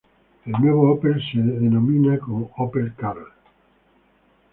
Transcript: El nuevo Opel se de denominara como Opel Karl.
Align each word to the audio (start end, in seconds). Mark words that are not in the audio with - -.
El 0.47 0.53
nuevo 0.53 0.91
Opel 0.93 1.21
se 1.31 1.37
de 1.37 1.59
denominara 1.59 2.17
como 2.17 2.49
Opel 2.57 2.91
Karl. 2.95 3.23